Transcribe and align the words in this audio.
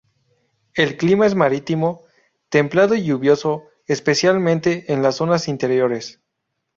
El 0.73 0.97
clima 0.97 1.27
es 1.27 1.35
marítimo, 1.35 2.01
templado 2.49 2.95
y 2.95 3.03
lluvioso, 3.03 3.65
especialmente 3.85 4.91
en 4.91 5.03
las 5.03 5.17
zonas 5.17 5.47
interiores. 5.47 6.21